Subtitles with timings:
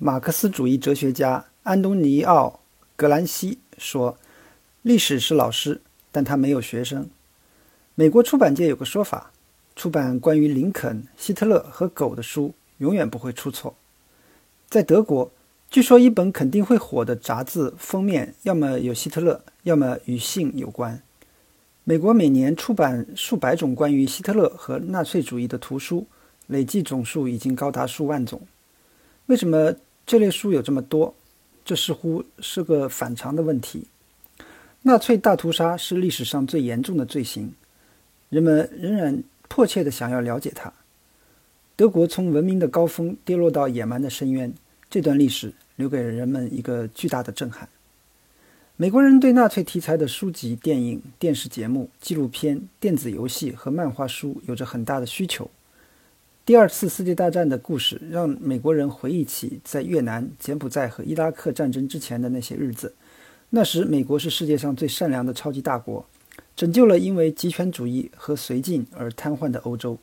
[0.00, 2.60] 马克思主义哲学家安东尼奥·
[2.94, 4.16] 格兰西说
[4.82, 5.80] ：“历史是老师，
[6.12, 7.10] 但他没有学生。”
[7.96, 9.32] 美国出版界有个说法：
[9.74, 13.74] 出版关于林肯、希特勒和狗的书，永远不会出错。
[14.70, 15.32] 在德国，
[15.68, 21.02] 据说一本肯定会火的杂志封面，要么有希特勒，要么与性有关。
[21.82, 26.06] 美国每年出版数百种关于希特勒和纳粹主义的图书，
[26.46, 28.40] 累计总数已经高达数万种。
[29.26, 29.74] 为什么？
[30.08, 31.14] 这类书有这么多，
[31.66, 33.86] 这似乎是个反常的问题。
[34.80, 37.52] 纳粹大屠杀是历史上最严重的罪行，
[38.30, 40.72] 人们仍然迫切地想要了解它。
[41.76, 44.50] 德国从文明的高峰跌落到野蛮的深渊，
[44.88, 47.68] 这段历史留给了人们一个巨大的震撼。
[48.78, 55.50] 美国人对纳粹题材的书籍、电影、电视节目、纪录片、电子游戏和漫画书有着很大的需求。
[56.48, 62.94] 第二次世界大战的故事让美国人回忆起在越南、柬埔寨和伊拉克战争之前的那些日子。
[63.50, 66.06] 那时，美国是世界上最善良的超级大国，
[66.56, 69.98] 拯救了因为极权主义和绥靖而瘫痪的欧洲。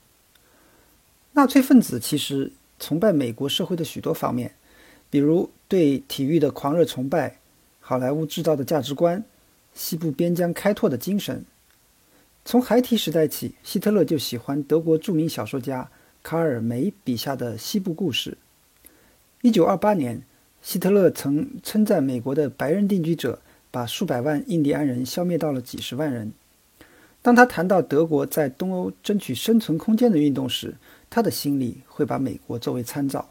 [1.32, 4.54] 纳粹分子其实崇拜美国社会的许多方面，
[5.10, 7.40] 比如对体育的狂热崇拜、
[7.80, 9.24] 好莱坞制造的价值观、
[9.74, 11.44] 西部边疆开拓的精神。
[12.46, 15.90] 从孩提时代起，希特勒就喜欢德国著名小说家。
[16.26, 18.36] 卡尔梅笔下的西部故事。
[19.44, 20.24] 一九二八年，
[20.60, 26.34] 希特勒曾称赞美国的白人定居者把数百万印第安人消灭到了几十万人。
[27.22, 30.74] 当他谈到德国在东欧争取生存空间的运动时，
[31.12, 33.30] 他的心里会把美国作为参照。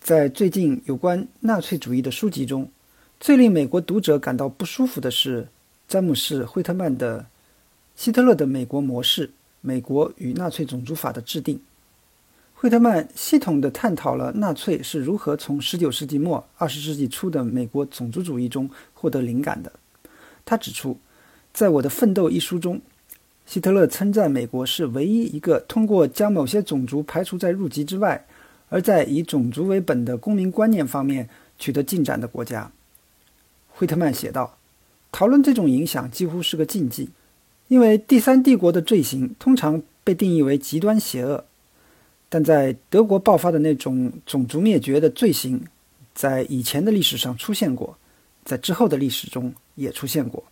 [0.00, 2.68] 在最近有关纳粹主义的书籍中，
[3.20, 5.46] 最令美国读者感到不舒服的是
[5.86, 7.20] 詹姆士·惠特曼的
[7.94, 9.28] 《希特勒的美国模式》。
[9.62, 11.60] 美国与纳粹种族法的制定，
[12.54, 19.72] 惠特曼系统地探讨了纳粹是如何从19世纪末20世纪初的美国种族主义中获得灵感的。
[20.44, 20.98] 他指出，
[21.54, 22.80] 在我的《奋斗》一书中，
[23.46, 28.26] 希特勒称赞美国是唯一一个通过将某些种族排除在入籍之外，
[28.68, 32.72] 而在以种族为本的公民观念方面取得进展的国家。
[33.68, 34.58] 惠特曼写道
[35.12, 37.10] ：“讨论这种影响几乎是个禁忌。”
[37.72, 41.42] 因为第三帝国的罪行通常被定义为极端邪恶，
[42.28, 45.58] 但在德国爆发的那种种族灭绝的罪行，
[46.12, 47.96] 在以前的历史上出现过，
[48.44, 50.44] 在之后的历史中也出现过。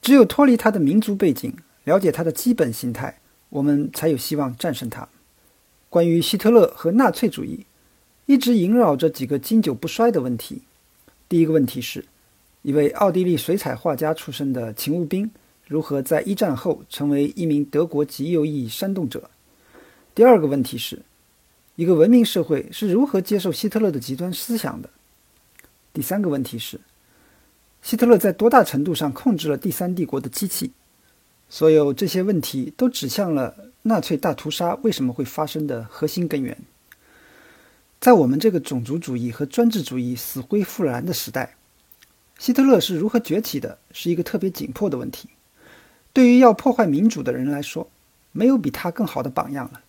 [0.00, 3.20] 只有脱离他的民族背景，了解他的基本形态，
[3.50, 5.08] 我们才有希望战胜他。
[5.88, 7.64] 关于希特勒和纳粹主义，
[8.26, 10.62] 一直萦绕着几个经久不衰的问题。
[11.28, 12.04] 第一个问题是，
[12.62, 15.30] 一位奥地利水彩画家出身的勤务兵。
[15.72, 19.30] 如何在一战后成为一名德国极右翼煽动者？
[20.14, 21.00] 第二个问题是，
[21.76, 24.90] 一个文明社会是如何接受希特勒的极端思想的？
[25.94, 26.78] 第三个问题是，
[27.80, 30.72] 希特勒在多大程度上控制了第三帝国的机器？
[31.48, 36.54] 所有这些问题都指向了纳粹大屠杀为什么会发生的核心根源。
[37.98, 41.56] 在我们这个种族主义和专制主义死灰复燃的时代，
[42.38, 45.30] 希特勒是如何崛起的，是一个特别紧迫的问题。
[46.12, 47.88] 对于要破坏民主的人来说，
[48.32, 49.80] 没有比他更好的榜样了。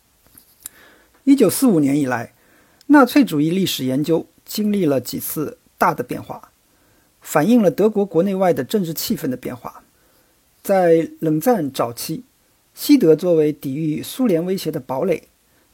[1.24, 2.34] 一九四五年以来，
[2.88, 6.50] 纳粹主义历史研究经历了几次大的变化，
[7.22, 9.84] 反映了德国国内外的政治气氛的变化。
[10.62, 12.24] 在冷战早期，
[12.74, 15.24] 西德作为抵御苏联威胁的堡垒，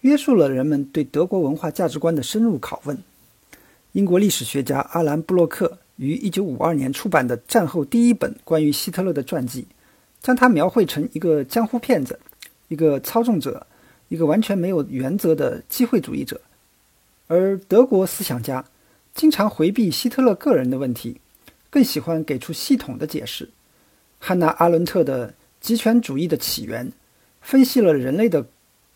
[0.01, 2.97] 约束了人们对德国文化价值观的深入拷问。
[3.91, 9.65] 英国历史学家阿兰·布洛克于一九五二年出版的战后第一本关于希特勒的传记。
[10.21, 12.19] 将他描绘成一个江湖骗子，
[12.67, 13.65] 一个操纵者，
[14.09, 16.41] 一个完全没有原则的机会主义者。
[17.27, 18.65] 而德国思想家
[19.13, 21.19] 经常回避希特勒个人的问题，
[21.69, 23.49] 更喜欢给出系统的解释。
[24.19, 25.29] 汉娜·阿伦特的
[25.61, 26.87] 《极权主义的起源》
[27.41, 28.45] 分析了人类的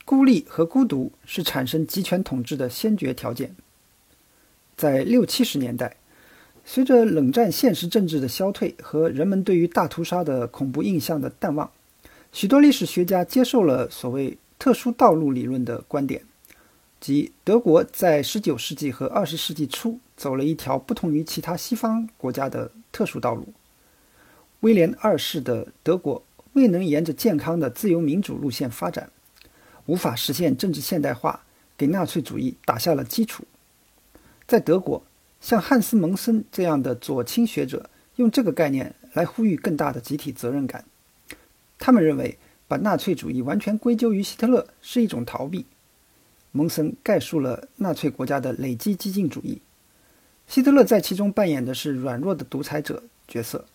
[0.05, 3.55] 孤立和孤独是产生极权统治的先决条件。
[4.75, 5.95] 在六七十年代。
[6.65, 11.69] 随着冷战现实政治的消退和人们对于大屠杀的恐怖印象的淡忘，
[12.31, 16.23] 许多历史学家接受了所谓“特殊道路”理论的观点，
[17.01, 23.53] 即德国在19世纪和20世纪初走了一条不同于其他西方国家的特殊道路。
[24.61, 26.23] 威廉二世的德国
[26.53, 29.11] 未能沿着健康的自由民主路线发展，
[29.85, 31.43] 无法实现政治现代化，
[31.77, 33.43] 给纳粹主义打下了基础。
[34.47, 35.03] 在德国。
[35.43, 40.85] 像汉斯·蒙森这样的左倾学者用这个概念来呼吁更大的集体责任感。
[41.77, 45.65] 他们认为，把纳粹主义完全归咎于希特勒是一种逃避。
[46.53, 49.61] 蒙森概述了纳粹国家的累积激进主义。
[50.47, 53.65] 希特勒在其中扮演的是软弱的独裁者角色，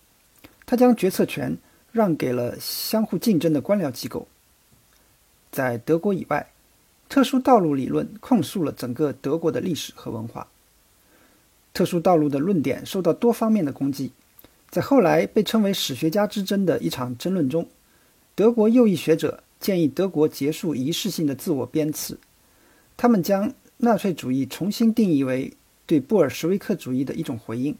[0.65, 1.55] 他将决策权
[1.91, 4.27] 让给了相互竞争的官僚机构。
[5.51, 6.51] 在德国以外，
[7.07, 10.47] 特殊道路理论控诉了整个德国的历史和文化。
[11.79, 14.11] 特殊道路的论点受到多方面的攻击，
[14.69, 17.69] 在后来被称为“史学家之争”的一场争论中，
[18.35, 22.17] 德国右翼学者建议德国结束仪式性的自我鞭笞，
[22.97, 25.53] 他们将纳粹主义重新定义为
[25.85, 27.73] 对布尔什维克主义的一种回应，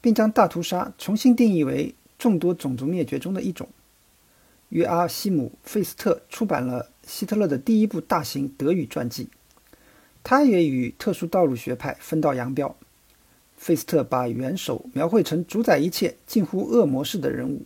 [0.00, 3.68] 并将大屠杀重新定义为众多种族灭绝中的一种。
[4.70, 9.28] 约阿希姆·费斯特出版了希特勒的第一部大型德语传记，
[10.22, 12.74] 他也与特殊道路学派分道扬镳。
[13.64, 17.64] 费斯特把元首描绘成主宰一切、近乎恶魔式的人物，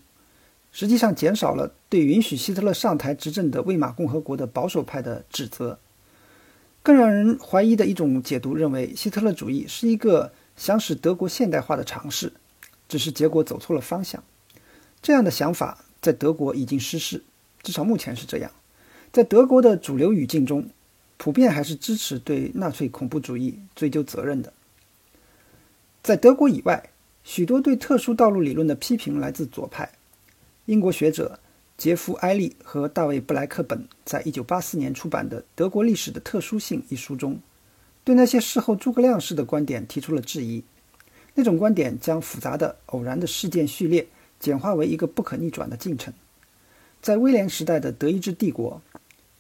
[0.71, 5.77] 实际上减少了对允许希特勒上台执政的魏玛共和国的保守派的指责。
[6.85, 12.33] 更让人怀疑的一种解读认为，希特勒主义是一个想使德国现代化的尝试，
[12.89, 14.23] 只是结果走错了方向。
[15.03, 17.25] 这样的想法在德国已经失势，
[17.65, 18.53] 至少目前是这样。
[19.11, 20.69] 在德国的主流语境中，
[21.17, 24.53] 普遍还是支持对纳粹恐怖主义追究责任的。
[26.03, 26.91] 在德国以外，
[27.23, 29.91] 许多对特殊道路理论的批评来自左派。
[30.65, 31.39] 英国学者
[31.77, 37.39] 杰夫·埃利和大卫·布莱克本在一九八四年出版的《德国历史的特殊性》一书中，
[38.05, 40.63] 对那些事后诸葛亮式的观点提出了质疑。
[41.35, 44.07] 那种观点将复杂的偶然的事件序列
[44.41, 46.13] 简化为一个不可逆转的进程。
[47.01, 48.81] 在威廉时代的德意志帝国，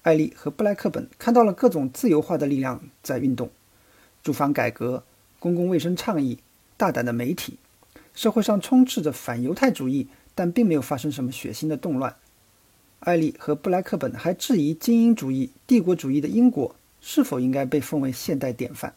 [0.03, 3.51] 艾利和布莱克本看到了各种自由化的力量在运动：
[4.23, 5.03] 住房改革、
[5.41, 6.39] 公共卫生倡议。
[6.79, 7.59] 大胆的媒体，
[8.15, 12.15] 社会上充斥着反犹太主义，但并没有发生什么血腥的动乱。
[13.01, 18.95] 艾利和布莱克本还质疑精英主义、帝国主义的英国是否应该被奉为现代典范。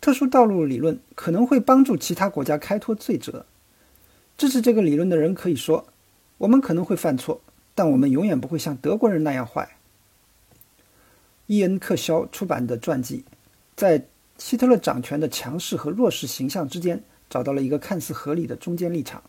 [0.00, 3.46] 特殊道路理论可能会帮助其他国家开脱罪责。
[4.36, 5.86] 支持这个理论的人可以说
[6.38, 7.40] ：“我们可能会犯错，
[7.76, 9.76] 但我们永远不会像德国人那样坏。”
[11.46, 13.24] 伊恩·克肖出版的传记，
[13.76, 14.08] 在。
[14.38, 19.22] 希特勒掌权的强势和弱势形象之间找到了一个看似合理的中间立场。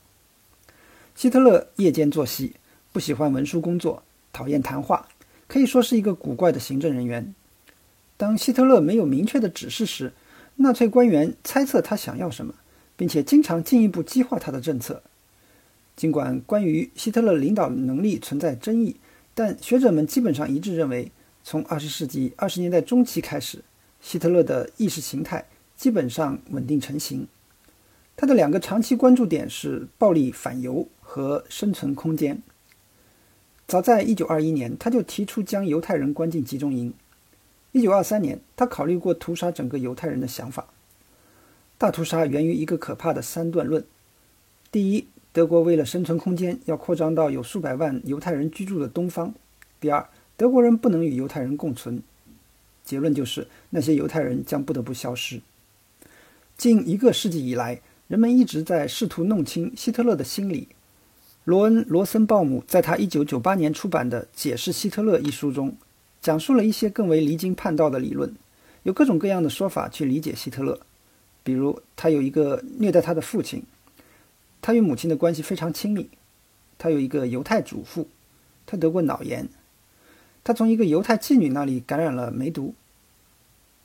[1.15, 2.55] 希特勒夜间作息，
[2.91, 5.07] 不喜欢文书工作，讨厌谈话，
[5.47, 7.33] 可以说是一个古怪的行政人员。
[8.17, 10.13] 当希特勒没有明确的指示时，
[10.57, 12.53] 纳粹官员猜测他想要什么，
[12.95, 15.01] 并且经常进一步激化他的政策。
[15.95, 18.95] 尽管关于希特勒领导能力存在争议，
[19.33, 21.11] 但学者们基本上一致认为，
[21.43, 23.63] 从20世纪20年代中期开始。
[24.07, 25.43] 希特勒的意识形态
[25.75, 27.27] 基本上稳定成型。
[28.15, 32.41] 他的两个长期关注点是暴力反犹和生存空间。
[33.67, 36.93] 早在1921年，他就提出将犹太人关进集中营。
[37.73, 40.69] 1923年，他考虑过屠杀整个犹太人的想法。
[41.77, 43.83] 大屠杀源于一个可怕的三段论：
[44.71, 49.33] 第一，德国为了生存空间，要扩张到有数百万犹太人居住的东方；
[49.81, 50.07] 第二，
[50.37, 52.01] 德国人不能与犹太人共存。
[52.87, 55.41] 结论就是，那些犹太人将不得不消失。
[56.57, 60.69] 近一个世纪以来，人们一直在试图弄清希特勒的心理。
[61.43, 65.75] 罗恩·罗森鲍姆在他1998年出版的《解释希特勒》一书中，
[66.21, 68.33] 讲述了一些更为离经叛道的理论，
[68.83, 70.79] 有各种各样的说法去理解希特勒。
[71.43, 73.63] 比如，他有一个虐待他的父亲，
[74.61, 76.09] 他与母亲的关系非常亲密，
[76.77, 78.07] 他有一个犹太祖父，
[78.65, 79.49] 他得过脑炎。
[80.43, 82.73] 他从一个犹太妓女那里感染了梅毒，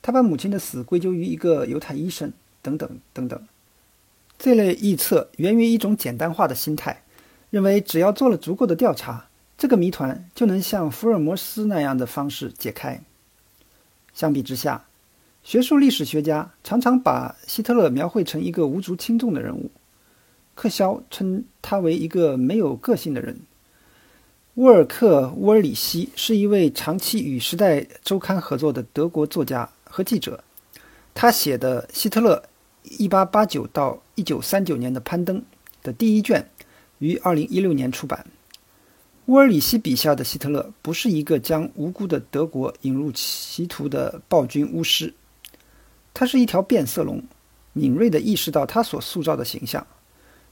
[0.03, 3.41] 他把母亲的死归咎于一个犹太医生，等等等等。
[4.39, 7.03] 这类臆测源于一种简单化的心态，
[7.51, 13.01] 认为只要做了足够的调查，这个谜团就能像福尔摩斯那样的方式解开。
[14.13, 14.85] 相比之下，
[15.45, 19.71] 学术历史学家常常把希特勒描绘成一个无足轻重的人物。
[20.55, 23.41] 克肖称他为一个没有个性的人。
[24.55, 30.43] 沃尔克·沃尔里希是一位长期与《时代周刊》合作的德国作家和记者。
[31.13, 32.43] 他写的《希特勒
[32.99, 35.39] ：1889到1939年的攀登》
[35.83, 36.49] 的第一卷
[36.99, 38.27] 于2016年出版。
[39.27, 45.13] 乌尔里希笔下的希特勒不是一个将无辜的德国引入歧途的暴君巫师，
[46.15, 47.23] 他是一条变色龙，
[47.75, 49.87] 敏锐地意识到他所塑造的形象。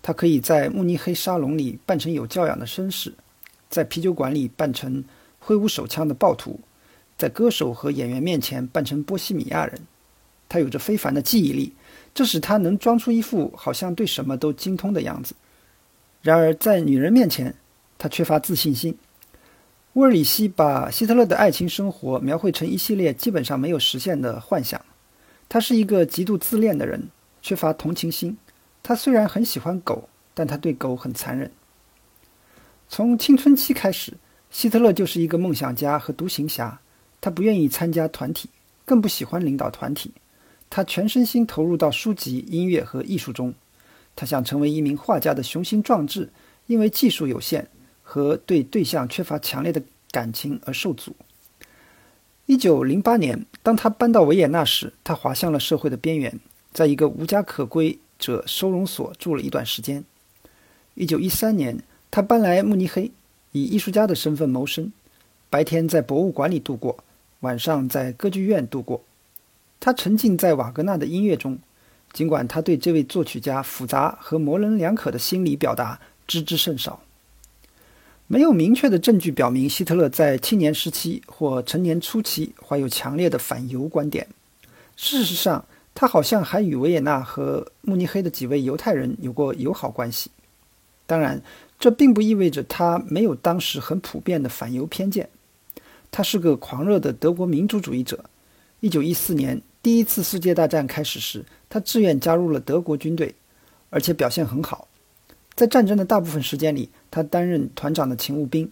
[0.02, 3.12] 他可以在慕尼黑沙龙里扮成有教养的绅士。
[3.68, 5.02] 在啤酒馆里扮成
[5.38, 6.60] 挥舞手枪的暴徒，
[7.20, 9.78] 在歌手和演员面前扮成波西米亚人。
[10.48, 11.74] 他有着非凡的记忆力，
[12.14, 15.34] 这使他能装出一副好像对什么都精通的样子。
[16.22, 17.54] 然而，在女人面前，
[17.98, 18.96] 他缺乏自信心。
[19.92, 24.80] 沃尔里希把希特勒的爱情生活描绘成一系列基本上没有实现的幻想。
[25.46, 27.08] 他是一个极度自恋的人，
[27.42, 28.38] 缺乏同情心。
[28.82, 31.52] 他虽然很喜欢狗，但他对狗很残忍。
[32.88, 34.14] 从青春期开始，
[34.50, 36.80] 希特勒就是一个梦想家和独行侠。
[37.20, 38.48] 他不愿意参加团体，
[38.84, 40.10] 更不喜欢领导团体。
[40.68, 43.52] 他全身心投入到书籍、音乐和艺术中。
[44.16, 46.30] 他想成为一名画家的雄心壮志，
[46.66, 47.68] 因为技术有限
[48.02, 51.14] 和对对象缺乏强烈的感情而受阻。
[52.46, 56.38] 一九零八年，当他搬到维也纳时，他滑向了社会的边缘，
[56.72, 60.04] 在一个无家可归者收容所住了一段时间。
[60.94, 63.12] 一九一三年，他搬来慕尼黑，
[63.52, 64.92] 以艺术家的身份谋生，
[65.48, 67.02] 白天在博物馆里度过，
[67.40, 69.02] 晚上在歌剧院度过。
[69.78, 71.58] 他沉浸在瓦格纳的音乐中。
[72.12, 77.00] 尽管他对这位作曲家复杂和模棱两可的心理表达知之甚少，
[78.26, 84.26] 没有明确的证据表明希特勒在青年时期或成年初期怀有强烈的反犹观点。
[84.96, 90.32] 事实上，他好像还与维也纳和慕尼黑的几位犹太人有过友好关系。
[91.06, 91.40] 当然，
[91.78, 95.28] 这并不意味着他没有当时很普遍的反犹偏见。
[96.10, 98.24] 他是个狂热的德国民主主义者。
[98.80, 99.60] 一九一四年。
[99.82, 103.34] 第一次世界大战开始时，他自愿加入了德国军队，
[103.88, 104.88] 而且表现很好。
[105.54, 108.70] 在战争的大部分时间里，他担任团长的勤务兵。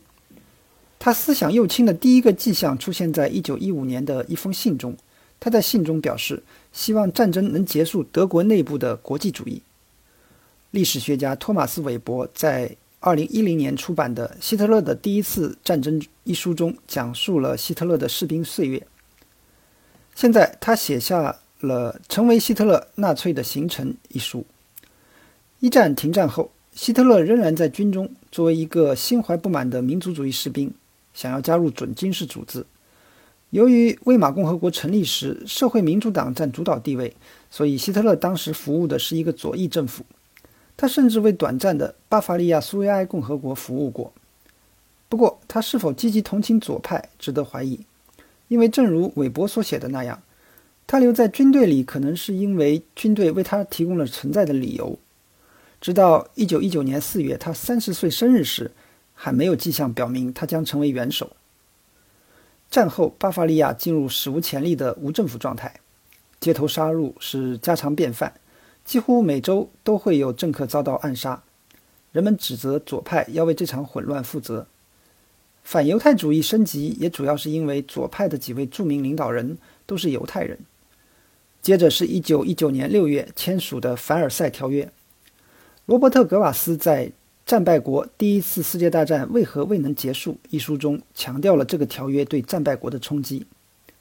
[0.99, 4.95] 他思想右倾的第一个迹象出现在1915年的一封信中。
[5.41, 6.43] 他在信中表示，
[6.75, 9.63] 希望战争能结束德国内部的国际主义。
[10.73, 18.85] 历史学家托马斯·韦伯在2010年出版的《希特勒的第一次战争》一书中，讲述了希特勒的士兵岁月。
[20.17, 24.45] 现在，他写下了《成为希特勒纳粹的行程》一书。
[25.61, 30.75] 一战停战后，希特勒仍然在军中，作为一个心怀不满的民族主义士兵，
[31.15, 32.67] 想要加入准军事组织。
[33.51, 37.17] 由于魏玛共和国成立时社会民主党占主导地位，
[37.49, 40.05] 所以希特勒当时服务的是一个左翼政府。
[40.79, 44.13] 他甚至为短暂的巴伐利亚苏维埃共和国服务过。
[45.09, 47.81] 不过，他是否积极同情左派，值得怀疑。
[48.47, 50.23] 因为正如韦伯所写的那样，
[50.87, 54.97] 他留在军队里可能是因为军队为他提供了存在的理由。
[55.81, 58.71] 直到1919年4月，他30岁生日时，
[59.15, 61.33] 还没有迹象表明他将成为元首。
[62.71, 65.75] 战后，巴伐利亚进入史无前例的无政府状态，
[66.39, 68.33] 街头杀戮是家常便饭，
[68.89, 71.43] 几乎每周都会有政客遭到暗杀。
[72.11, 74.67] 人们指责左派要为这场混乱负责。
[75.63, 80.59] 反犹太主义升级也主要是因为左派的几位著名领导人都是犹太人。
[81.61, 84.91] 接着是一九一九年六月签署的凡尔赛条约。
[85.85, 87.09] 罗伯特·格瓦斯在
[87.45, 93.45] 《战败国：第一次世界大战为何未能结束》一书中强调了这个条约对战败国的冲击。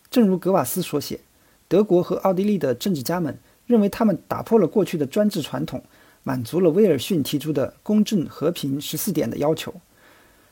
[0.10, 1.20] 正如格瓦斯所写，
[1.68, 3.38] 德国和奥地利的政治家们
[3.68, 5.84] 认为他们打破了过去的专制传统，
[6.24, 9.72] 满足了威尔逊提出的公正和平十四点的要求，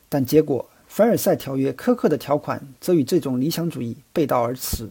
[0.08, 0.70] 但结果。
[0.88, 4.90] 凡尔赛条约苛刻的条款则与这种理想主义背道而驰。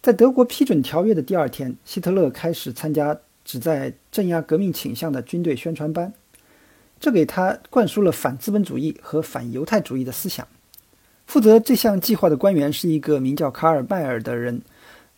[0.00, 6.12] 在德国批准条约的第二天，希特勒开始参加旨在镇压革命倾向的军队宣传班，
[7.00, 10.46] 这给他灌输了反资本主义和反犹太主义的思想。
[11.26, 14.62] 负责这项计划的官员是一个名叫卡尔·迈尔的人。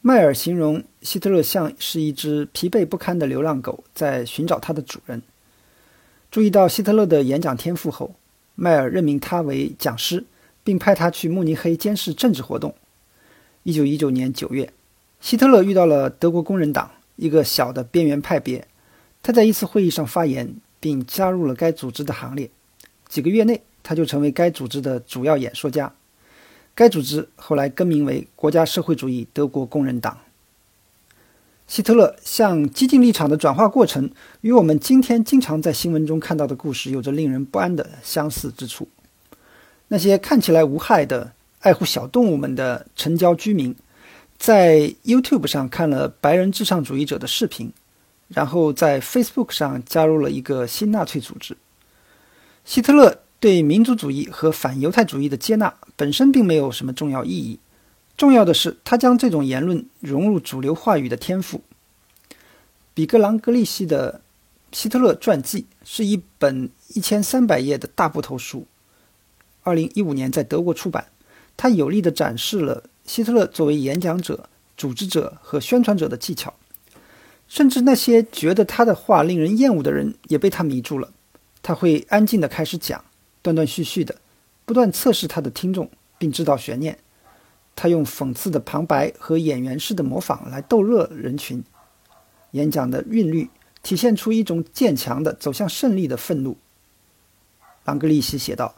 [0.03, 5.21] 迈尔形容希特勒像是一只疲惫不堪的流浪狗，在寻找它的主人。
[6.31, 8.15] 注意到希特勒的演讲天赋后。
[8.55, 10.25] 迈尔任命他为讲师，
[10.63, 12.75] 并派他去慕尼黑监视政治活动。
[13.63, 14.71] 一九一九年九月，
[15.21, 18.67] 希特勒遇到了德国工人党一个小的边缘派别，
[19.23, 22.51] 他在一次会议上发言，并加入了该组织的行列。
[23.09, 25.91] 几个月内，他就成为该组织的主要演说家。
[26.81, 30.17] 该组织后来更名为国家社会主义德国工人党。
[31.67, 34.11] 希特勒向激进立场的转化过程，
[34.41, 38.89] 与我们今天经常在新闻中看到的故事有着令人不安的相似之处。
[39.89, 43.77] 那些看起来无害的、爱护小动物们的城郊居民，
[44.39, 47.71] 在 YouTube 上看了白人至上主义者的视频，
[48.29, 51.55] 然后在 Facebook 上加入了一个新纳粹组织。
[52.65, 57.59] 希特勒对民族主义和反犹太主义的接纳本身并没有什么重要意义。
[58.17, 61.63] 重要的是，他将这种言论融入主流话语的天赋。
[62.93, 64.21] 比格朗格利希的
[64.77, 68.67] 《希特勒传记》是一本一千三百页的大部头书，
[69.63, 71.07] 二零一五年在德国出版。
[71.57, 76.53] 他有力地展示了希特勒作为演讲者、组织者和宣传者的技巧，
[77.49, 81.11] 甚至那些觉得他的话令人厌恶的人也被他迷住了。
[81.63, 83.05] 他会安静地开始讲，
[83.43, 84.17] 断断续续的，
[84.65, 86.99] 不断测试他的听众，并制造悬念。
[87.77, 91.65] 他用讽刺的旁白和演员式的模仿来逗乐人群。
[92.51, 93.49] 演讲的韵律
[93.83, 96.59] 体现出一种渐强的走向胜利的愤怒。
[97.85, 98.75] 朗格利希写道：“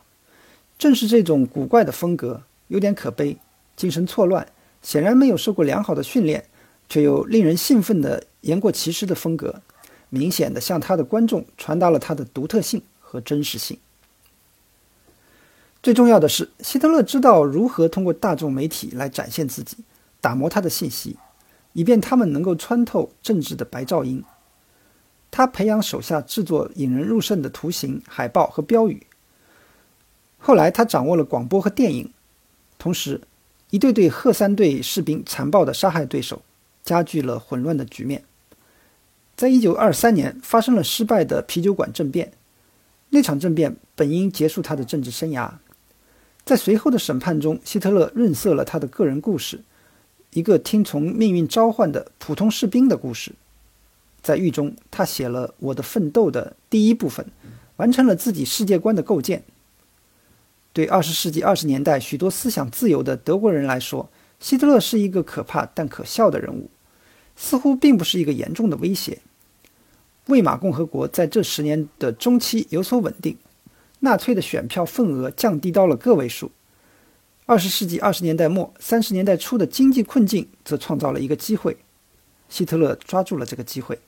[0.79, 3.37] 正是这种古怪的风格，有点可悲，
[3.75, 4.47] 精神错乱，
[4.83, 6.45] 显然没有受过良好的训练，
[6.89, 9.61] 却又令人兴奋的言过其实的风格，
[10.11, 13.79] 明显的向他的观众传达了他的独特性和真实性。
[15.83, 19.79] 最重要的是，希特勒知道如何通过大众媒体来展现自己，
[20.21, 21.17] 打磨他的信息。”
[21.75, 24.23] 以便他们能够穿透政治的白噪音，
[25.31, 29.07] 他培养手下制作引人入胜的图形、海报和标语。
[30.37, 32.13] 后来，他掌握了广播和电影，
[32.79, 33.23] 同时，
[33.71, 36.43] 一队队赫三队士兵残暴地杀害对手，
[36.85, 38.23] 加剧了混乱的局面。
[39.35, 42.35] 在一九二三年，发生了失败的啤酒馆政变，
[43.09, 45.51] 那场政变本应结束他的政治生涯。
[46.45, 49.63] 在随后的审判中，希特勒润色了他的个人故事。
[50.31, 53.33] 一个听从命运召唤的普通士兵的故事，
[54.23, 57.27] 在狱中，他写了《我的奋斗》的第一部分，
[57.77, 59.43] 完成了自己世界观的构建。
[60.73, 64.09] 对二十世纪二十年代许多思想自由的德国人来说，
[64.41, 66.71] 希特勒是一个可怕但可笑的人物，
[67.37, 69.19] 似乎并不是一个严重的威胁。
[70.29, 73.37] 魏玛共和国在这十年的中期有所稳定，
[74.05, 76.51] 纳粹的选票份额降低到了个位数。
[77.47, 81.77] 二十世纪二十年代末、三十年代初的经济困境则创造了一个机会，
[82.49, 83.99] 希特勒抓住了这个机会。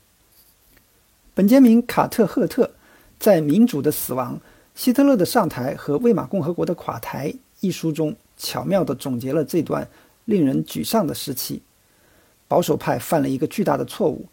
[1.33, 2.73] 本杰明·卡特赫特
[3.21, 4.41] 在《民主的死亡：
[4.75, 9.89] 希特勒的上台和魏玛共和国的垮台》一书中，巧妙地总结了这段
[10.25, 11.63] 令人沮丧的时期。
[12.49, 14.27] 保守派犯了一个巨大的错误，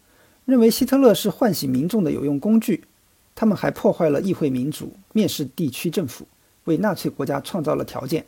[0.44, 2.84] 认为希特勒是唤醒民众的有用工具。
[3.34, 6.26] 他们还破坏了议会民主，蔑视地区政府，
[6.64, 8.26] 为纳粹国家创造了条件。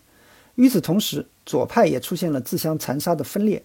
[0.56, 3.62] 与此同时，左派也出现了自相残杀的分裂。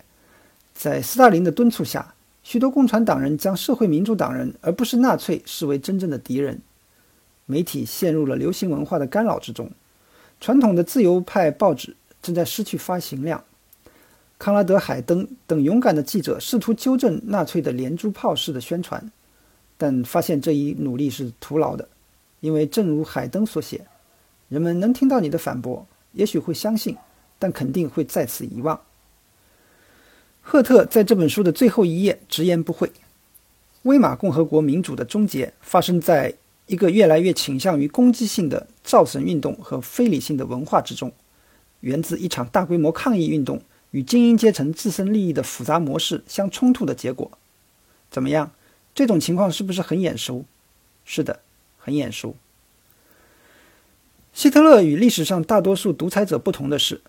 [0.73, 6.61] 在斯大林的敦促下，许多共产党人将社会民主党人而不是纳粹视为真正的敌人。
[7.45, 9.71] 媒体陷入了流行文化的干扰之中，
[10.39, 13.43] 传统的自由派报纸正在失去发行量。
[14.37, 19.11] 康拉德·海登等勇敢的记者试图纠正纳粹的连珠炮式的宣传，
[19.79, 21.87] 但发现这一努力是徒劳的，
[22.41, 23.85] 因为正如海登所写，
[24.49, 25.87] 人们能听到你的反驳。
[26.11, 26.97] 也许会相信，
[27.39, 28.81] 但肯定会再次遗忘。
[30.41, 32.91] 赫特在这本书的最后一页直言不讳：
[33.83, 36.33] 威玛共和国民主的终结发生在
[36.65, 41.13] 一个越来越倾向于攻击性的造神运动和非理性的文化之中，
[41.79, 43.61] 源自一场大规模抗议运动
[43.91, 47.31] 与精英阶层自身利益的复杂模式相冲突的结果。
[48.11, 48.51] 怎么样？
[48.93, 50.45] 这种情况是不是很眼熟？
[51.05, 51.39] 是的，
[51.77, 52.35] 很眼熟。
[54.33, 57.01] 希特勒与历史上大多数独裁者不同的是，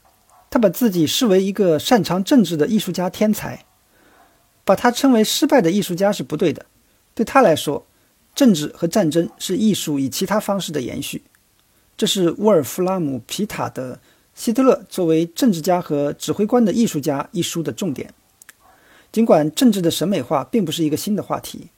[0.48, 3.64] 他把自己视为一个擅长政治的艺术家天才。
[4.62, 6.66] 把他称为失败的艺术家是不对的。
[7.14, 7.84] 对他来说，
[8.36, 11.22] 政治和战争是艺术以其他方式的延续。
[11.96, 13.96] 这是沃尔夫拉姆·皮塔的
[14.34, 18.14] 《希特勒作为政治家和指挥官的艺术家》一书的重点。
[19.12, 21.68] 尽管政治的审美化并不是一个新的话题，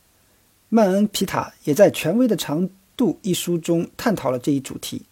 [0.68, 5.02] 曼恩·皮塔也在《权威的长度》一书中探讨了这一主题。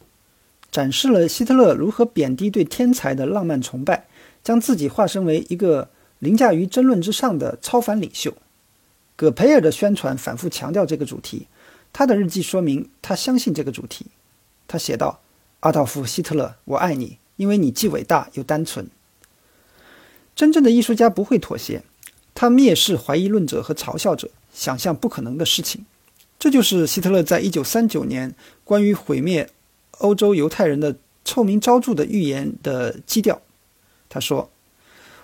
[0.70, 4.06] 展示了希特勒如何贬低对天才的浪漫崇拜，
[4.44, 5.88] 将自己化身为一个
[6.20, 8.32] 凌驾于争论之上的超凡领袖。
[9.16, 11.48] 葛培尔的宣传反复强调这个主题，
[11.92, 14.06] 他的日记说明他相信这个主题。
[14.68, 15.20] 他写道
[15.60, 18.86] ：“阿道夫·希特勒，我爱你，因为你既伟大又单纯。”
[20.36, 21.82] 真正的艺术家不会妥协，
[22.40, 25.84] 他蔑视怀疑论者和嘲笑者，想象不可能的事情。
[26.38, 29.50] 这就是希特勒在一九三九年关于毁灭。
[29.98, 33.42] 欧洲犹太人的臭名昭著的预言的基调，
[34.08, 34.50] 他说：“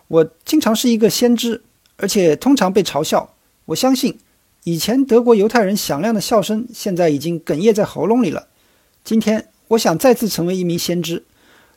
[0.09, 1.62] 我经常是一个先知，
[1.96, 3.33] 而且通常被嘲笑。
[3.64, 4.18] 我相信，
[4.64, 8.48] 以前德国犹太人响亮的笑声，现在已经哽咽在喉咙里了。
[9.02, 11.24] 今天，我想再次成为一名先知。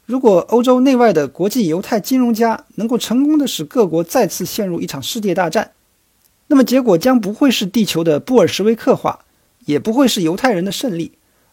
[0.09, 5.73] 如果欧洲内外的国际犹太金融家能够成功的使各国再次陷入一场世界大战，
[6.47, 9.23] 那么结果将不会是地球的布尔什维克化，
[9.65, 11.11] 也不会是犹太人的胜利。”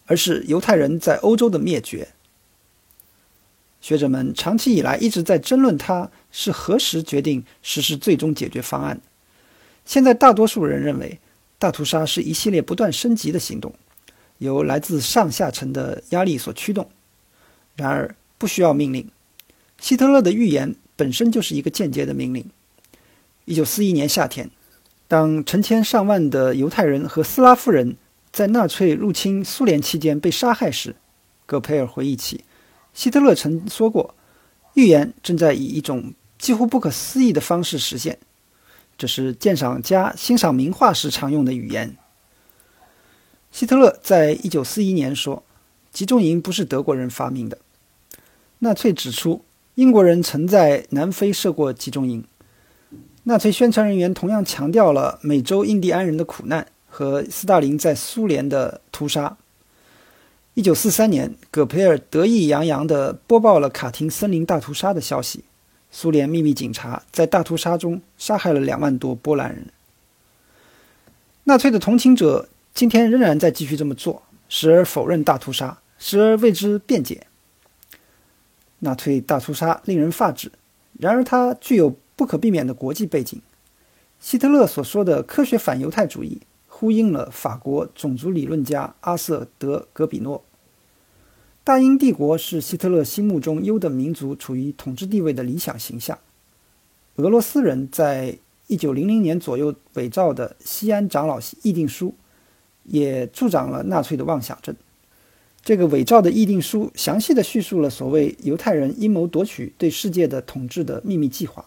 [0.09, 2.09] 而是犹太人在欧洲的灭绝。
[3.81, 9.01] 学者们长期以来一直在争论他是何时决定实施最终解决方案。
[9.85, 11.19] 现在大多数人认为，
[11.59, 13.75] 大屠杀是一系列不断升级的行动，
[14.39, 16.89] 由来自上下层的压力所驱动。
[17.75, 19.11] 然而，不需要命令。
[19.79, 22.49] 希特勒的预言本身就是一个间接的命令。
[23.45, 24.51] 一九四一年夏天，
[25.07, 27.97] 当成千上万的犹太人和斯拉夫人。
[28.33, 30.95] 在纳粹入侵苏联期间被杀害时，
[31.47, 32.45] 戈培尔回忆起，
[32.93, 34.15] 希特勒曾说过
[34.75, 38.19] ：“预言正在以一种几乎不可思议的方式实现。”
[38.99, 41.97] 这是鉴赏家欣赏名画时常用的语言。
[43.51, 45.43] 希特勒在一九四一年说
[45.91, 47.57] ：“集中营不是德国人发明的。”
[48.61, 52.25] 纳粹指出，英国人曾在南非设过集中营。
[53.25, 59.37] 纳粹宣传人员同样强调了美洲印第安人的苦难和斯大林在苏联的屠杀。
[60.55, 65.45] 一九四三年，葛培尔得意洋洋地播报了卡廷森林大屠杀的消息。
[65.91, 69.67] 苏联秘密警察在大屠杀中杀害了两万多波兰人。
[71.45, 77.27] 纳粹的同情者今天仍然在继续这么做，时而否认大屠杀，时而为之辩解。
[78.81, 80.53] 纳粹大屠杀令人发指，
[80.99, 83.41] 然而它具有不可避免的国际背景。
[84.19, 90.43] 希特勒所说的科学反犹太主义，呼应了法国种族理论家阿瑟·德·格比诺。
[91.65, 96.19] 大英帝国是希特勒心目中优等民族处于统治地位的理想形象。
[97.17, 102.15] 俄罗斯人在一九零零年左右伪造的西安长老议定书，
[102.85, 104.77] 也助长了纳粹的妄想症。
[105.67, 111.67] 这个伪造的议定书详细的叙述了所谓犹太人阴谋夺取对世界的统治的秘密计划。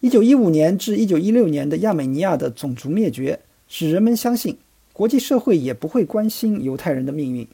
[0.00, 4.58] 一九一五年至一九一六年的亚美尼亚的种族灭绝，使人们相信
[4.92, 7.46] 国际社会也不会关心犹太人的命运。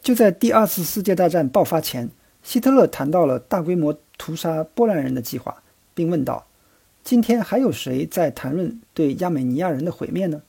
[0.00, 2.08] 就在第二次世界大战爆发前，
[2.42, 6.46] 希特勒谈到了大规模屠杀波兰人的计划，并问道
[7.04, 10.40] ：“今天还有谁在谈论对亚美尼亚人的毁灭呢？”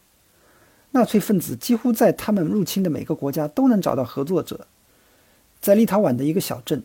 [0.94, 4.68] 纳粹分子几乎在他们入侵的每个国家都能找到合作者。
[5.60, 6.84] 在立陶宛的一个小镇，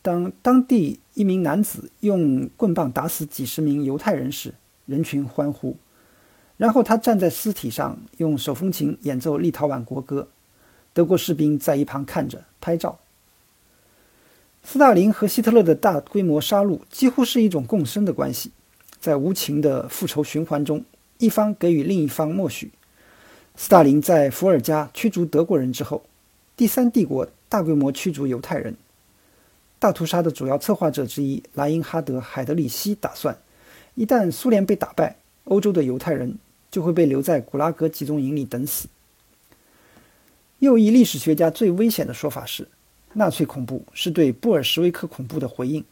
[0.00, 4.54] 当当地一名男子用棍棒打死几十名犹太人时，
[4.86, 5.76] 人群欢呼。
[6.56, 10.28] 然后他站在尸体上，用手风琴演奏立陶宛国歌。
[10.92, 12.98] 德国士兵在一旁看着拍照。
[14.62, 18.52] 斯大林和希特勒的大规模杀戮几乎是一种共生的关系，
[19.00, 20.84] 在无情的复仇循环中，
[21.18, 22.70] 一方给予另一方默许。
[23.60, 26.04] 斯大林在伏尔加驱逐德国人之后，
[26.56, 28.76] 第三帝国大规模驱逐犹太人。
[29.80, 33.36] 大屠杀的主要策划者之一莱因哈德·海德里希打算，
[33.96, 36.38] 一旦苏联被打败，欧洲的犹太人
[36.70, 38.86] 就会被留在古拉格集中营里等死。
[40.60, 42.68] 右翼历史学家最危险的说法是，
[43.14, 45.84] 纳粹恐怖是对布尔什维克恐怖的回应，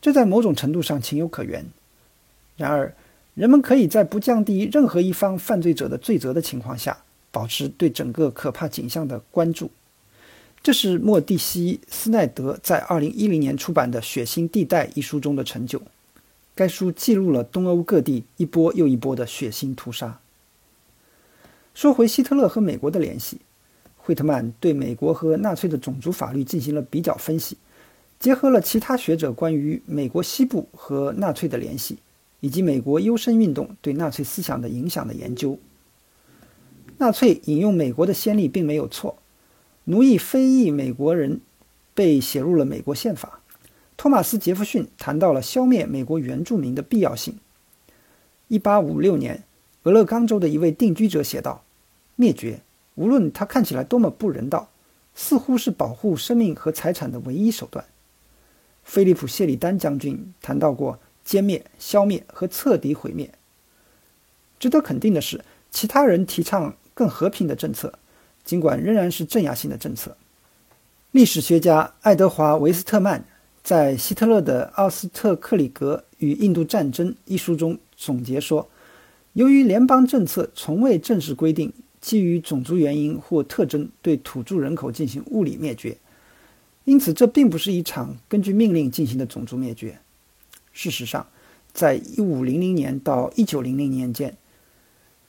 [0.00, 1.62] 这在某种程度上情有可原。
[2.56, 2.94] 然而，
[3.40, 6.94] 人们可以在不降低任何一方犯罪者的罪责的情况下，
[7.30, 9.70] 保持对整个可怕景象的关注。
[10.62, 15.80] 这是莫蒂西斯奈德在2010年出版的《血腥地带》一书中的成就。
[16.54, 20.20] 该书记录了东欧各地一波又一波的血腥屠杀。
[21.72, 23.40] 说回希特勒和美国的联系。
[23.96, 27.56] 惠特曼对美国和纳粹的种族法律进行了比较分析，
[28.18, 31.96] 结合了其他学者关于美国西部和纳粹的联系，
[32.40, 35.58] 以及美国优生运动对纳粹思想的影响的研究。
[36.98, 39.18] 纳粹引用美国的先例并没有错，
[39.84, 41.40] 奴役非裔美国人
[41.94, 43.40] 被写入了美国宪法。
[43.96, 47.38] 托马斯·杰弗逊谈到了消灭美国原住民的必要性。
[48.48, 49.44] 1856年，
[49.84, 51.64] 俄勒冈州的一位定居者写道
[52.16, 52.60] ：“灭绝。”
[52.96, 54.68] 无论它看起来多么不人道，
[55.14, 57.84] 似乎是保护生命和财产的唯一手段。
[58.84, 60.98] 菲利普·谢里丹将军谈到过
[61.30, 63.30] 歼灭、消灭和彻底毁灭。
[64.58, 67.96] 值得肯定的是，其他人提倡更和平的政策，
[68.44, 70.16] 尽管仍然是镇压性的政策。
[71.12, 73.24] 历史学家爱德华·维斯特曼
[73.62, 78.68] 在希特勒的《奥斯特克里格与印度战争》一书中总结说
[79.34, 85.94] ：“由于联邦政策从未正式规定。”基于种族原因或特征对土著人口进行物理灭绝，
[86.84, 89.98] 因此这并不是一场根据命令进行的种族灭绝。
[90.82, 91.26] 事实上，
[91.74, 94.34] 在1500年到1900年间，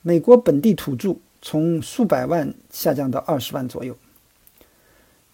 [0.00, 3.94] 美国本地土著从数百万下降到20万左右。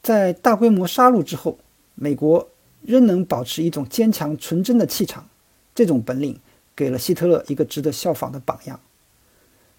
[0.03, 1.61] 在大规模杀戮之后，
[1.95, 2.49] 美国
[2.83, 5.29] 仍能保持一种坚强纯真的气场，
[5.73, 6.41] 这种本领
[6.75, 8.81] 给了希特勒一个值得效仿的榜样。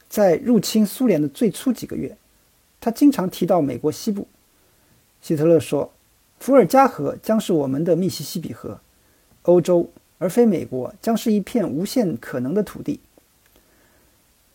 [0.07, 2.17] 在入侵苏联的最初几个月，
[2.79, 4.25] 他经常提到美国西部。
[5.21, 5.91] 希特勒说
[6.39, 8.79] ：“伏尔加河将是我们的密西西比河，
[9.41, 12.99] 欧洲而非美国将是一片无限可能的土地。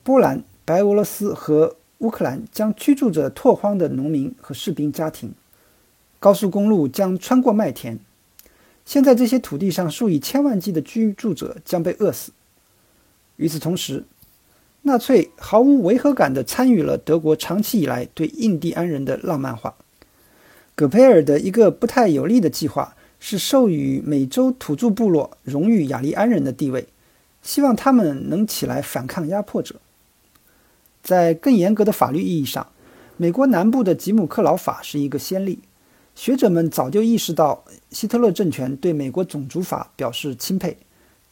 [0.04, 5.32] 波兰、白俄罗斯和乌克兰将居住着拓荒的农民和士兵家庭，
[6.20, 7.98] 高速公路将穿过麦田。
[8.84, 12.30] 现在这些土地上数以千万计的居住者将被饿死。
[13.34, 14.04] 与此同时。”
[14.86, 19.76] 纳粹毫无违和感地参与了德国长期以来对印第安人的浪漫化。
[20.74, 22.94] 葛培尔的一个不太有利的计划
[23.26, 26.86] 是授予美洲土著部落荣誉雅利安人的地位，
[27.40, 29.76] 希望他们能起来反抗压迫者。
[31.02, 32.66] 在更严格的法律意义上，
[33.16, 35.60] 美国南部的吉姆克劳法是一个先例。
[36.14, 40.76] 学者们早就意识到希特勒政权对美国种族法表示钦佩，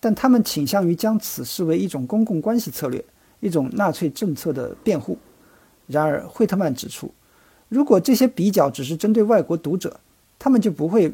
[0.00, 3.04] 但他们倾向于将此视为一种公共关系策略，
[3.40, 5.18] 一种纳粹政策的辩护。
[5.86, 7.12] 然而，惠特曼指出，
[7.68, 10.00] 如果这些比较只是针对外国读者，
[10.38, 11.12] 他们就不会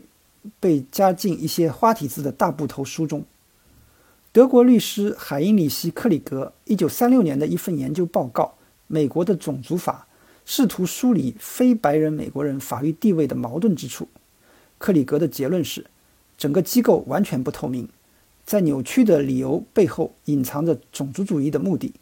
[0.60, 3.24] 被加进一些花体字的大部头书中。
[4.32, 8.44] 德国律师海因里希·克里格1936年的一份研究报告
[8.86, 10.04] 《美国的种族法》。
[10.50, 14.08] 试图梳理非白人美国人法律地位的矛盾之处。
[14.78, 15.84] 克里格的结论是，
[16.38, 17.86] 整个机构完全不透明，
[18.46, 21.92] 在扭曲的理由背后隐藏着种族主义的目的。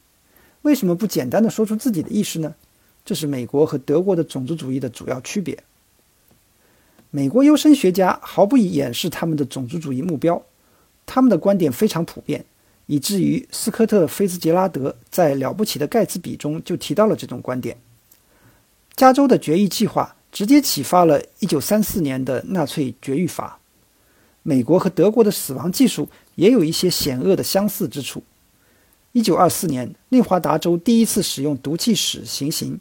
[0.63, 2.55] 为什么不简单的说出自己的意思呢？
[3.05, 5.59] 这是美国和德国的种族主义的主要区别。
[7.17, 10.43] 美国优生学家毫不掩饰他们的种族主义目标，
[11.07, 12.45] 他们的观点非常普遍，
[12.85, 17.79] 以至于斯科特·菲茨杰拉德在《了不起的盖茨比》中就提到了这种观点。
[18.95, 23.61] 加州的绝育计划直接启发了1934年的纳粹绝育法。
[24.43, 28.23] 美国和德国的死亡技术也有一些险恶的相似之处。
[29.15, 32.79] 1924年，内华达州第一次使用毒气室行刑。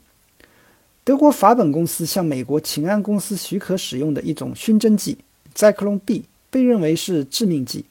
[1.05, 5.19] 德国法本公司向美国秦安公司许可使用的一种熏蒸剂——
[5.55, 7.85] Zyklon B，被认为是致命剂。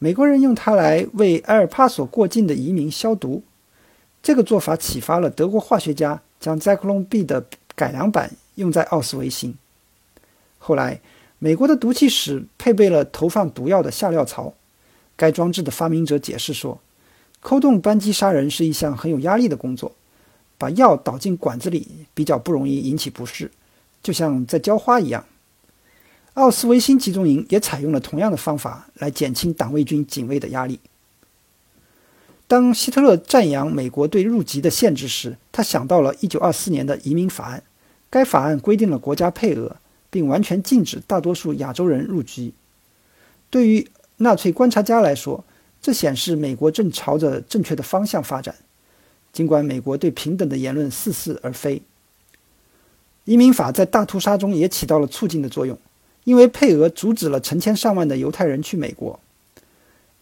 [0.00, 3.44] 美国人用它来为埃尔帕索过境的移民消毒。
[4.22, 6.20] 这个做法启发了德国化学家。
[6.40, 9.56] 将 Zyklon B 的改良版用在奥斯维辛。
[10.58, 11.00] 后来，
[11.40, 14.54] 美国的毒气室配备了投放毒药的下料槽。
[15.16, 16.80] 该装置的发明者解释说
[17.42, 19.90] ：“扣动扳机杀人是一项很有压力的工作，
[20.58, 23.50] 把药倒进管子里比较不容易引起不适，
[24.02, 25.24] 就像在浇花一样。”
[26.34, 30.78] 奥斯维辛集中营也采用了同样的方法来减轻党卫军警卫的压力。
[32.46, 37.62] 当希特勒赞扬美国对入籍的限制时，他想到了1924年的移民法案。
[38.10, 39.76] 该法案规定了国家配额，
[40.08, 42.54] 并完全禁止大多数亚洲人入籍。
[43.50, 45.44] 对于纳粹观察家来说，
[45.82, 48.54] 这显示美国正朝着正确的方向发展。
[49.32, 51.82] 尽管美国对平等的言论似是而非，
[53.24, 55.78] 移民法在大屠杀中也起到了促进的作用，
[56.24, 59.20] 因为配额阻止了成千上万的犹太人去美国。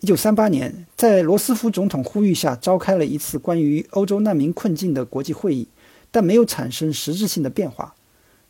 [0.00, 5.66] 一九三八年，在罗斯福总统呼吁下，召开了一次关于欧洲难民困境的国际会议，
[6.10, 7.94] 但没有产生实质性的变化。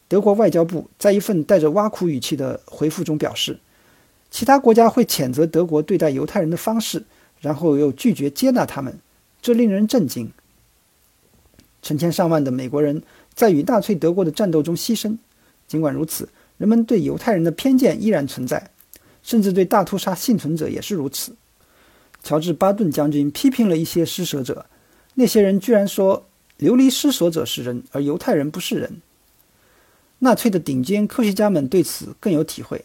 [0.09, 3.61] 德国外交部在一份带着挖苦语气的回复中表示，
[4.31, 7.05] 其他国家会谴责德国对待犹太人的方式，
[7.41, 8.99] 然后又拒绝接纳他们，
[9.41, 10.33] 这令人震惊。
[11.87, 13.01] 成千上万的美国人
[13.33, 15.17] 在与纳粹德国的战斗中牺牲，
[15.69, 18.73] 尽管如此，人们对犹太人的偏见依然存在，
[19.23, 21.37] 甚至对大屠杀幸存者也是如此。
[22.25, 24.67] 乔治·巴顿将军批评了一些施舍者，
[25.15, 29.01] 那些人居然说流离失所者是人，而犹太人不是人。
[30.19, 32.85] 纳粹的顶尖科学家们对此更有体会。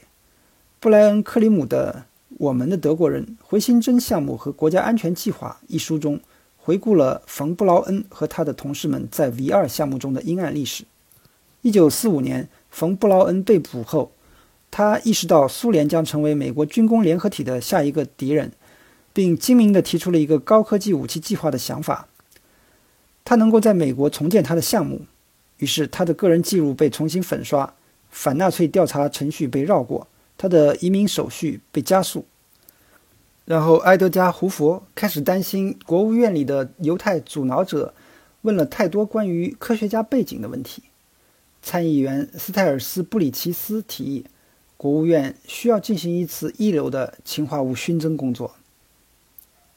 [0.79, 2.05] 布莱恩·克里姆的
[2.37, 6.19] 《我们的德国人：回形针项目和国家安全计划》一书中，
[6.63, 10.85] 回顾了冯·布劳恩和他的同事们在 V 二项目中的阴暗历史。
[11.63, 14.11] 1945年，冯·布劳恩被捕后，
[14.69, 18.51] 他意识到苏联将成为美国军工联合体的下一个敌人。
[19.13, 22.07] 并精明地提出了一个高科技武器计划的想法。
[23.25, 25.01] 他能够在美国重建他的项目，
[25.57, 27.73] 于是他的个人记录被重新粉刷，
[28.09, 32.25] 反纳粹调查程序被绕过，他的移民手续被加速。
[33.45, 37.93] 然后，埃德加·胡佛开始担心国务院里的犹太阻挠者
[38.41, 40.83] 问了太多关于科学家背景的问题。
[41.61, 44.25] 参议员斯泰尔斯·布里奇斯提议，
[44.77, 48.55] 国务院需要进行一次一流的氰化物熏蒸工作。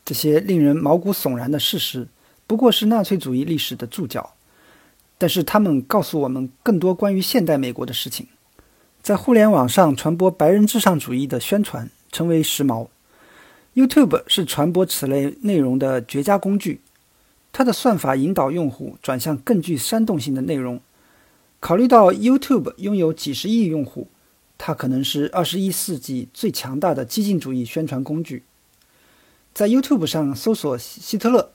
[0.04, 2.06] 这些令人毛骨悚然的事实，
[2.46, 4.34] 不过是纳粹主义历史的注脚，
[5.18, 8.28] 但是他们告诉我们更多关于现代美国的事情。
[9.02, 12.88] 在互联网上传播白人至上主义的宣传成为时髦。
[13.74, 16.80] YouTube 是传播此类内容的绝佳工具，
[17.52, 20.80] 它的算法引导用户转向更具煽动性的内容。
[21.58, 24.08] 考虑到 YouTube 拥有几十亿用户，
[24.56, 28.44] 它可能是二十一世纪最强大的激进主义宣传工具。
[29.52, 31.50] 在 YouTube 上搜索希特勒，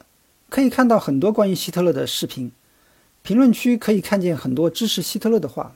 [0.50, 2.52] 可以看到很多关于希特勒的视频。
[3.22, 5.76] 评论区可以看见很多支持希特勒的话。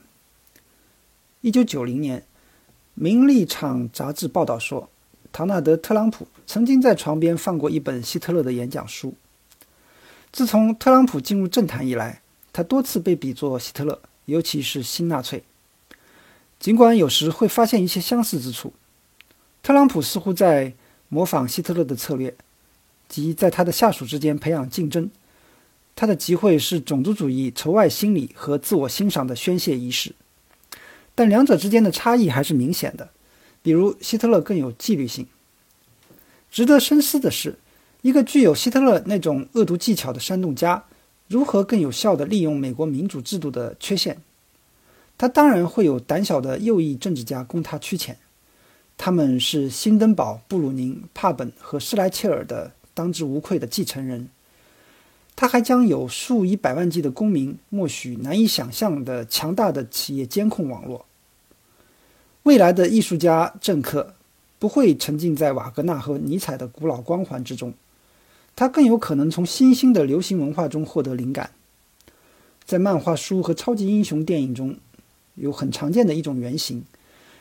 [1.42, 2.20] 一九九零年，
[2.94, 4.90] 《名利场》杂志报道说，
[5.34, 9.14] 唐纳德·特朗普曾经在床边放过一本希特勒的演讲书。
[10.30, 12.20] 自从特朗普进入政坛以来，
[12.52, 15.42] 他多次被比作希特勒，尤其是新纳粹。
[16.60, 18.72] 尽管有时会发现一些相似之处。
[19.60, 20.72] 特朗普似乎在
[21.08, 22.32] 模仿希特勒的策略，
[23.08, 25.10] 即在他的下属之间培养竞争。
[25.96, 30.14] 他的集会是种族主义、仇外心理和自我欣赏的宣泄仪式，
[31.16, 33.10] 但两者之间的差异还是明显的。
[33.64, 35.26] 比如，希特勒更有纪律性。
[36.50, 37.58] 值得深思的是，
[38.02, 40.84] 一个具有希特勒那种恶毒技巧的煽动家，
[41.28, 44.20] 如何更有效地利用美国民主制度的缺陷？
[45.16, 48.16] 他当然会有胆小的右翼政治家供他驱遣，
[48.98, 54.28] 他们是辛登堡、布鲁宁、帕本和施莱切尔的当之无愧的继承人。
[55.34, 61.06] 他还将有数以百万计的公民，默许难以想象的强大的企业监控网络。
[62.44, 64.14] 未来的艺术家政客
[64.58, 67.72] 不会沉浸在瓦格纳和尼采的古老光环之中，
[68.54, 71.52] 他更有可能从新兴的流行文化中获得灵感。
[72.66, 74.76] 在漫画书和超级英雄电影中，
[75.36, 76.84] 有很常见的一种原型：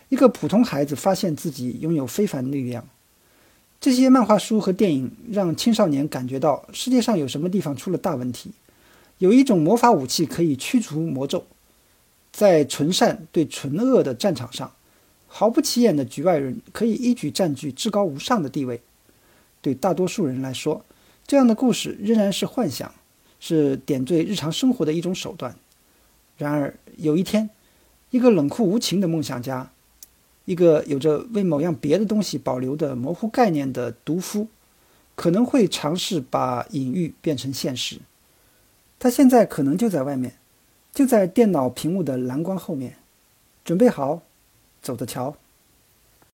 [0.08, 2.88] 一个普通孩子发现自己拥有非凡力量。
[3.82, 8.52] 这些漫画书和电影让青少年感觉到世界上有什么地方出了大问题，
[9.18, 11.44] 有一种魔法武器可以驱除魔咒。
[12.32, 14.72] 在纯善对纯恶的战场上，
[15.36, 18.80] 毫不起眼的局外人可以一举占据至高无上的地位。
[19.64, 20.86] 对大多数人来说，
[21.26, 22.94] 这样的故事仍然是幻想，
[23.40, 25.56] 是点缀日常生活的一种手段。
[26.38, 27.50] 然而，有一天，
[28.12, 29.72] 一个冷酷无情的梦想家。
[30.46, 34.48] 一个有着为某样别的东西保留的模糊概念的毒夫，
[35.16, 37.98] 可能会尝试把隐喻变成现实。
[39.00, 40.36] 他现在可能就在外面，
[40.94, 42.98] 就在电脑屏幕的蓝光后面，
[43.66, 44.22] 准备好，
[44.84, 45.34] 走着瞧。